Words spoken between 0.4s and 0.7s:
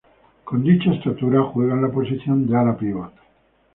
Con